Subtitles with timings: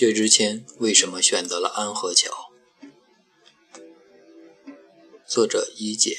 [0.00, 2.32] 薛之谦为什么选择了安河桥？
[5.28, 6.16] 作者一姐。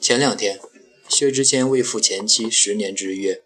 [0.00, 0.60] 前两天，
[1.08, 3.42] 薛之谦为赴前妻十年之约，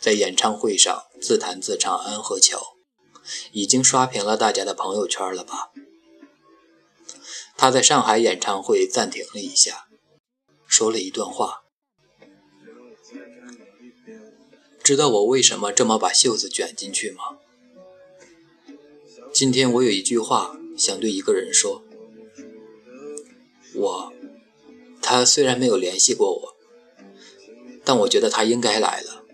[0.00, 2.58] 在演唱会上自弹自唱《安河桥》，
[3.52, 5.72] 已经刷屏了大家的朋友圈了吧？
[7.58, 9.84] 他在上海演唱会暂停了一下，
[10.66, 11.61] 说了一段话。
[14.82, 17.38] 知道我为什么这么把袖子卷进去吗？
[19.32, 21.84] 今天我有一句话想对一个人说。
[23.74, 24.12] 我，
[25.00, 26.56] 他虽然没有联系过我，
[27.84, 29.24] 但我觉得他应该来了。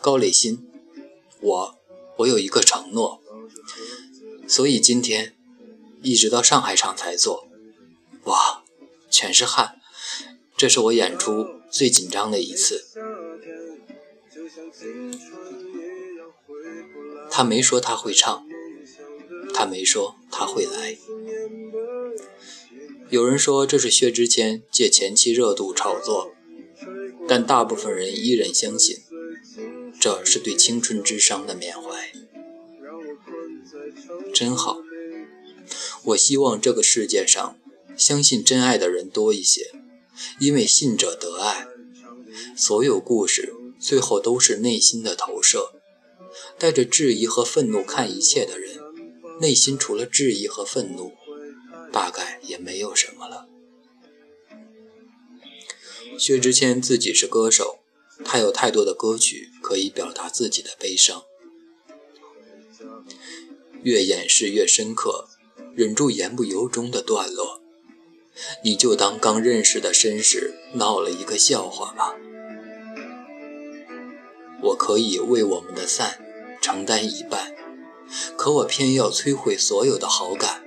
[0.00, 0.58] 高磊鑫，
[1.40, 1.78] 我，
[2.18, 3.22] 我有一个承诺，
[4.46, 5.36] 所以今天
[6.02, 7.48] 一直到上海场才做。
[8.24, 8.62] 哇，
[9.08, 9.80] 全是汗，
[10.56, 12.84] 这是我演出最紧张的一次。
[17.38, 18.48] 他没说他会唱，
[19.54, 20.98] 他没说他会来。
[23.10, 26.32] 有人说这是薛之谦借前期热度炒作，
[27.28, 28.96] 但大部分人依然相信，
[30.00, 32.10] 这是对青春之伤的缅怀。
[34.34, 34.78] 真好，
[36.06, 37.56] 我希望这个世界上
[37.96, 39.70] 相信真爱的人多一些，
[40.40, 41.68] 因为信者得爱。
[42.56, 45.77] 所有故事最后都是内心的投射。
[46.58, 48.78] 带着质疑和愤怒看一切的人，
[49.40, 51.12] 内心除了质疑和愤怒，
[51.92, 53.46] 大概也没有什么了。
[56.18, 57.78] 薛之谦自己是歌手，
[58.24, 61.22] 他有太多的歌曲可以表达自己的悲伤。
[63.82, 65.28] 越掩饰越深刻，
[65.74, 67.60] 忍住言不由衷的段落，
[68.64, 72.16] 你就当刚认识的绅士闹了一个笑话吧。
[74.62, 76.24] 我可以为我们的散。
[76.60, 77.54] 承担一半，
[78.36, 80.62] 可我偏要摧毁所有的好感，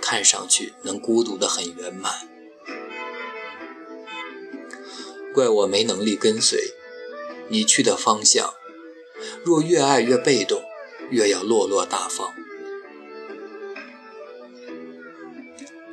[0.00, 2.28] 看上去能孤独的很圆满。
[5.32, 6.74] 怪我没能力跟随
[7.48, 8.52] 你去的方向，
[9.42, 10.60] 若越爱越被动，
[11.08, 12.34] 越要落落大方。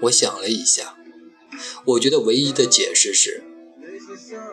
[0.01, 0.97] 我想了一下，
[1.85, 3.43] 我觉得唯一的解释是，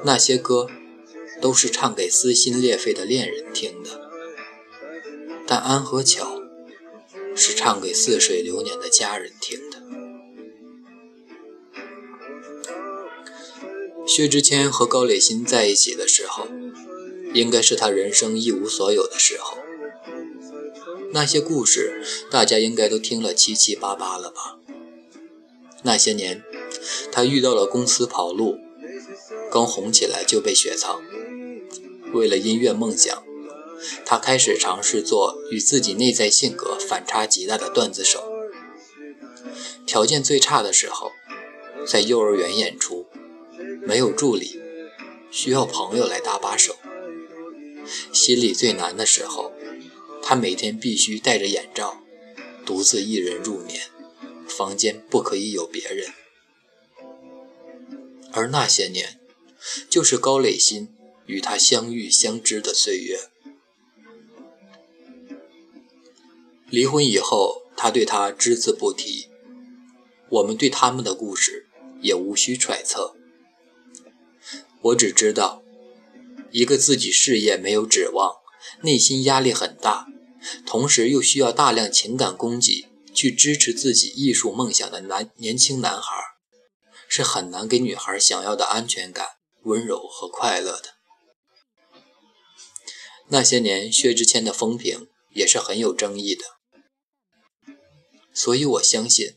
[0.05, 0.69] 那些歌
[1.41, 4.11] 都是唱给撕心裂肺的恋人听的。
[5.47, 6.43] 但安和桥
[7.35, 9.77] 是唱给似水流年的家人听的。
[14.07, 16.47] 薛之谦和高磊鑫在一起的时候，
[17.35, 19.59] 应该是他人生一无所有的时候。
[21.13, 24.59] 那些故事大家应该都听了七七八八了吧？
[25.83, 26.43] 那些年，
[27.13, 28.59] 他遇到了公司跑路，
[29.51, 31.03] 刚红起来就被雪藏，
[32.13, 33.23] 为了音乐梦想。
[34.05, 38.33] 他开始尝试做与自己内在性格反差极大的段子手。
[39.87, 41.13] 条件最差的时候，
[41.87, 43.07] 在幼儿园演出，
[43.83, 44.61] 没有助理，
[45.31, 46.77] 需要朋友来搭把手。
[48.13, 49.53] 心里最难的时候，
[50.23, 52.03] 他每天必须戴着眼罩，
[52.65, 53.83] 独自一人入眠，
[54.49, 56.09] 房间不可以有别人。
[58.33, 59.21] 而那些年，
[59.89, 60.89] 就是高磊鑫
[61.27, 63.29] 与他相遇相知的岁月。
[66.69, 69.29] 离婚以后，他对她只字不提。
[70.29, 71.69] 我们对他们的故事
[72.01, 73.15] 也无需揣测。
[74.83, 75.63] 我只知道，
[76.51, 78.35] 一个自己事业没有指望，
[78.83, 80.09] 内心压力很大，
[80.67, 86.17] 同时又需要大量情感供给去支持自己艺术梦想的男年轻男孩，
[87.09, 89.25] 是很难给女孩想要的安全感、
[89.63, 90.96] 温柔和快乐的。
[93.29, 96.45] 那些年，薛之谦的风评也是很有争议的。
[98.33, 99.35] 所以我相信，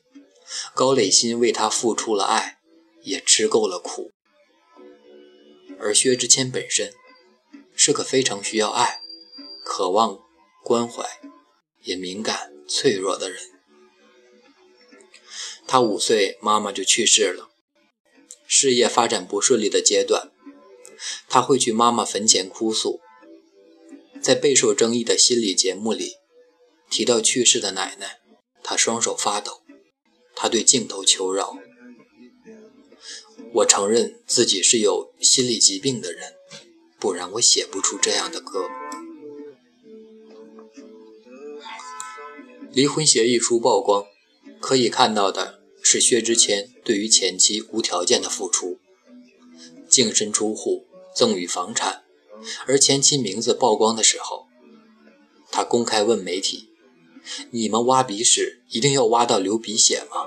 [0.76, 2.60] 高磊鑫为他付出了爱，
[3.02, 4.12] 也吃够了苦。
[5.80, 6.94] 而薛之谦本身
[7.74, 9.00] 是个非常需要爱、
[9.64, 10.20] 渴望
[10.64, 11.04] 关怀、
[11.82, 13.42] 也敏感脆弱的人。
[15.66, 17.50] 他五岁，妈妈就去世了，
[18.46, 20.32] 事业发展不顺利的阶段，
[21.28, 23.00] 他会去妈妈坟前哭诉。
[24.22, 26.14] 在备受争议的心理节目里，
[26.90, 28.20] 提到去世的奶奶。
[28.62, 29.64] 他双手发抖，
[30.36, 31.58] 他对镜头求饶
[33.56, 36.34] ：“我承认自己是有心理疾病的人，
[37.00, 38.70] 不然我写不出这样的歌。”
[42.72, 44.06] 离婚协议书曝光，
[44.60, 48.78] 可以看到的是薛之谦对于前妻无条件的付出，
[49.90, 50.86] 净身出户，
[51.16, 52.04] 赠与房产，
[52.66, 54.48] 而前妻名字曝光的时候，
[55.52, 56.70] 他公开问媒体
[57.52, 60.26] ：“你们挖鼻屎一定要挖到流鼻血吗？”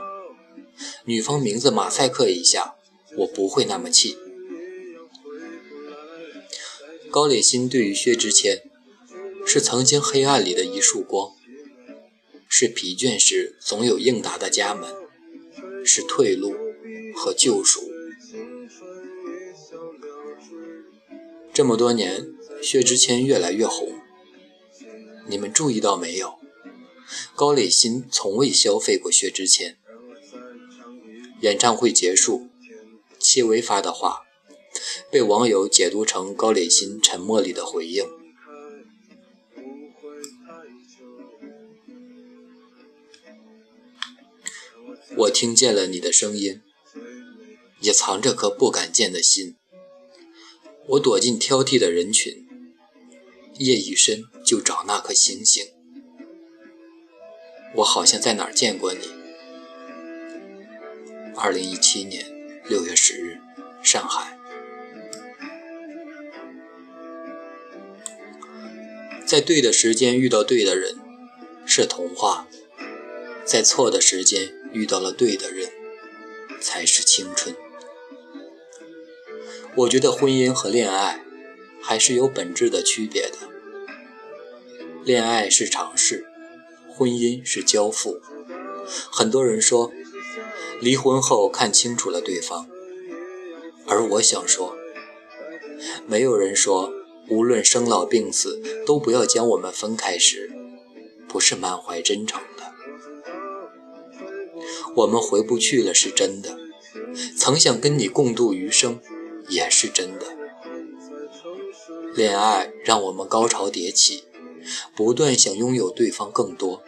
[1.04, 2.74] 女方名字马赛克一下，
[3.18, 4.16] 我不会那么气。
[7.10, 8.62] 高磊鑫对于薛之谦，
[9.46, 11.32] 是曾经黑暗里的一束光，
[12.48, 14.90] 是疲倦时总有应答的家门，
[15.84, 16.54] 是退路
[17.14, 17.91] 和救赎。
[21.62, 22.26] 这么多年，
[22.60, 23.92] 薛之谦越来越红。
[25.28, 26.40] 你们注意到没有？
[27.36, 29.78] 高磊鑫从未消费过薛之谦。
[31.40, 32.48] 演唱会结束，
[33.16, 34.22] 戚薇发的话
[35.08, 38.04] 被网友解读成高磊鑫沉默里的回应。
[45.16, 46.60] 我听见了你的声音，
[47.78, 49.54] 也藏着颗不敢见的心。
[50.88, 52.46] 我躲进挑剔的人群，
[53.58, 55.64] 夜已深就找那颗星星。
[57.76, 59.08] 我好像在哪儿见过你。
[61.36, 62.26] 二零一七年
[62.68, 63.38] 六月十日，
[63.82, 64.36] 上海。
[69.24, 70.96] 在对的时间遇到对的人，
[71.64, 72.46] 是童话；
[73.46, 75.70] 在错的时间遇到了对的人，
[76.60, 77.56] 才是青春。
[79.74, 81.24] 我觉得婚姻和恋爱
[81.80, 83.38] 还是有本质的区别的。
[85.02, 86.26] 恋爱是尝试，
[86.90, 88.20] 婚姻是交付。
[89.10, 89.90] 很多人说，
[90.78, 92.68] 离婚后看清楚了对方，
[93.86, 94.76] 而我想说，
[96.06, 96.92] 没有人说
[97.30, 100.52] 无论生老病死都不要将我们分开时，
[101.26, 102.74] 不是满怀真诚的。
[104.96, 106.58] 我们回不去了是真的，
[107.38, 109.00] 曾想跟你共度余生。
[109.52, 110.26] 也是真的。
[112.14, 114.24] 恋爱让我们高潮迭起，
[114.96, 116.82] 不断想拥有对方更多；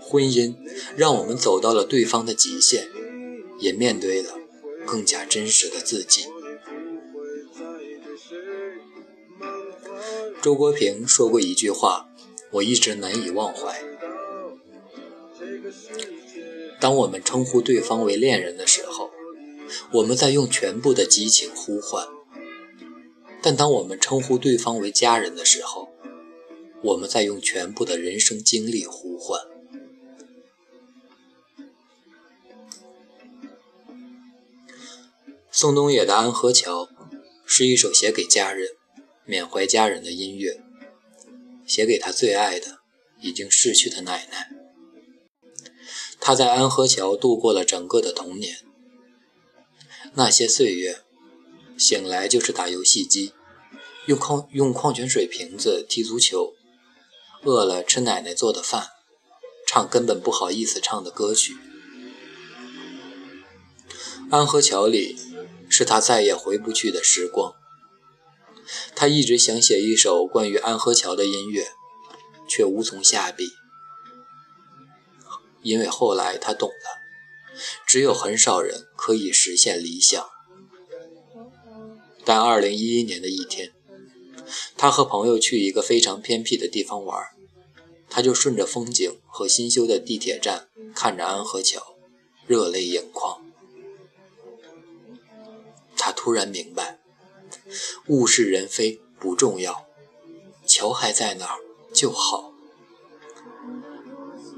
[0.00, 0.54] 婚姻
[0.96, 2.88] 让我们走到了对方的极限，
[3.58, 4.38] 也面对了
[4.86, 6.26] 更加真实的自己。
[10.42, 12.08] 周国平说过一句话，
[12.52, 13.82] 我一直难以忘怀：
[16.80, 18.65] 当我们称呼对方为恋人的。
[19.92, 22.06] 我们在用全部的激情呼唤，
[23.40, 25.88] 但当我们称呼对方为家人的时候，
[26.82, 29.40] 我们在用全部的人生经历呼唤。
[35.50, 36.84] 宋冬野的《安河桥》
[37.46, 38.68] 是一首写给家人、
[39.24, 40.60] 缅怀家人的音乐，
[41.64, 42.80] 写给他最爱的、
[43.22, 44.50] 已经逝去的奶奶。
[46.20, 48.65] 他在安河桥度过了整个的童年。
[50.18, 51.02] 那些岁月，
[51.76, 53.34] 醒来就是打游戏机，
[54.06, 56.54] 用矿用矿泉水瓶子踢足球，
[57.42, 58.88] 饿了吃奶奶做的饭，
[59.66, 61.58] 唱根本不好意思唱的歌曲。
[64.30, 65.18] 安河桥里，
[65.68, 67.52] 是他再也回不去的时光。
[68.94, 71.72] 他一直想写一首关于安河桥的音乐，
[72.48, 73.50] 却无从下笔，
[75.60, 77.05] 因为后来他懂了。
[77.86, 80.28] 只有很少人可以实现理想，
[82.24, 83.72] 但二零一一年的一天，
[84.76, 87.18] 他和朋友去一个非常偏僻的地方玩，
[88.08, 91.96] 他就顺着风景和新修的地铁站看着安河桥，
[92.46, 93.42] 热泪盈眶。
[95.96, 97.00] 他突然明白，
[98.08, 99.86] 物是人非不重要，
[100.66, 101.58] 桥还在那儿
[101.92, 102.52] 就好。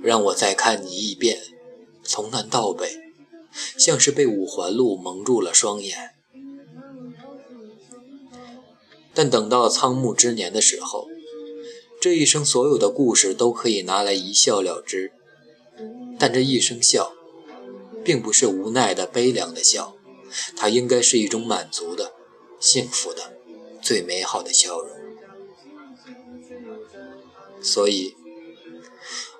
[0.02, 1.57] 让我再看你一遍。
[2.08, 2.96] 从南到北，
[3.76, 6.14] 像是被五环路蒙住了双眼。
[9.12, 11.06] 但等到苍暮之年的时候，
[12.00, 15.12] 这一生所有的故事都可以拿来一笑了之。
[16.18, 17.12] 但这一声笑，
[18.02, 19.94] 并不是无奈的悲凉的笑，
[20.56, 22.14] 它应该是一种满足的、
[22.58, 23.34] 幸福的、
[23.82, 24.88] 最美好的笑容。
[27.60, 28.14] 所以，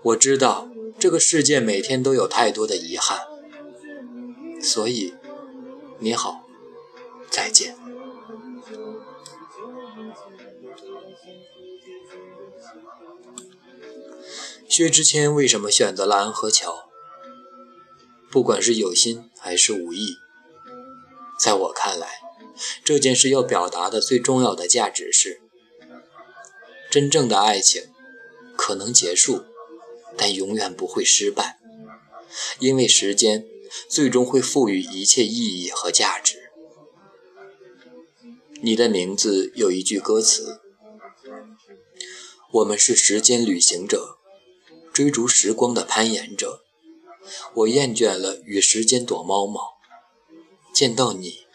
[0.08, 0.68] 我知道。
[0.98, 3.20] 这个世界每天都有太多的遗憾，
[4.60, 5.14] 所以，
[6.00, 6.44] 你好，
[7.30, 7.76] 再见。
[14.68, 16.88] 薛之谦为什么选择了安河桥？
[18.28, 20.16] 不管是有心还是无意，
[21.38, 22.08] 在我看来，
[22.82, 25.40] 这件事要表达的最重要的价值是：
[26.90, 27.84] 真正的爱情
[28.56, 29.44] 可能结束。
[30.18, 31.58] 但永远不会失败，
[32.58, 33.46] 因为时间
[33.88, 36.50] 最终会赋予一切意义和价值。
[38.60, 40.60] 你的名字有一句歌词
[42.52, 44.18] ：“我们是时间旅行者，
[44.92, 46.64] 追逐时光的攀岩者。”
[47.54, 49.60] 我厌倦了与时间躲猫猫，
[50.72, 51.46] 见到你，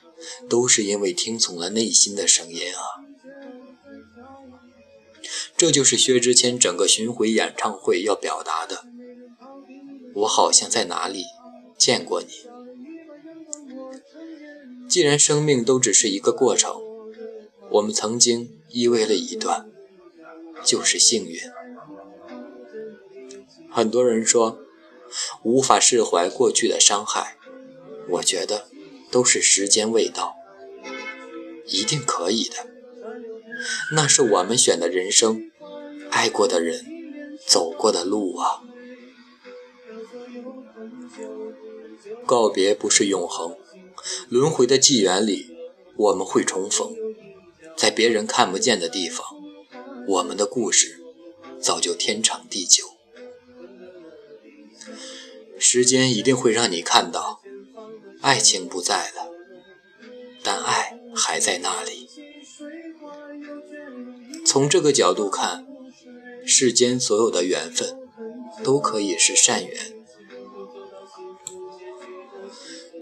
[0.47, 3.02] 都是因为听从了内心的声音啊！
[5.55, 8.83] 这就是薛之谦整个巡回演唱会要表达的。
[10.15, 11.25] 我好像在哪里
[11.77, 12.27] 见过你。
[14.87, 16.75] 既然生命都只是一个过程，
[17.71, 19.67] 我们曾经依偎了一段，
[20.63, 21.39] 就是幸运。
[23.71, 24.59] 很多人说
[25.41, 27.37] 无法释怀过去的伤害，
[28.09, 28.67] 我觉得
[29.09, 30.35] 都是时间未到，
[31.65, 32.72] 一定可以的。
[33.91, 35.51] 那是我们选的人生，
[36.09, 36.85] 爱过的人，
[37.45, 38.61] 走过的路啊。
[42.25, 43.57] 告别不是永恒，
[44.29, 45.55] 轮回的纪元里，
[45.95, 46.95] 我们会重逢，
[47.77, 49.25] 在别人看不见的地方，
[50.07, 51.01] 我们的故事
[51.59, 52.85] 早就天长地久。
[55.59, 57.41] 时间一定会让你看到，
[58.21, 59.31] 爱情不在了，
[60.43, 62.02] 但爱还在那里。
[64.53, 65.65] 从这个角度看，
[66.45, 67.97] 世间所有的缘分
[68.63, 69.95] 都可以是善缘。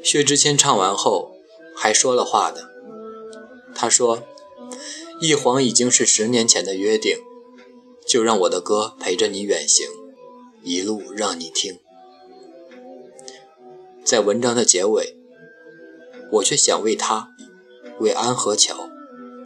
[0.01, 1.36] 薛之谦唱完后
[1.75, 2.70] 还说了话的，
[3.75, 4.24] 他说
[5.20, 7.17] ：“一晃已经是十年前的约定，
[8.08, 9.86] 就让我的歌陪着你远行，
[10.63, 11.79] 一路让你听。”
[14.05, 15.17] 在文章的结尾，
[16.31, 17.31] 我却想为他，
[18.00, 18.89] 为安河桥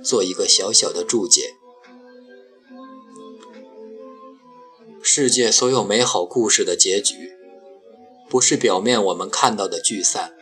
[0.04, 1.56] 做一个小小的注解。
[5.08, 7.38] 世界所有美好故事的结局，
[8.28, 10.34] 不是表面我们看到的聚散。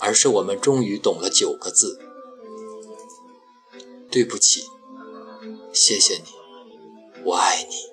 [0.00, 2.00] 而是我们终于懂了九个字。
[4.10, 4.64] 对不起，
[5.72, 7.91] 谢谢你，我爱你。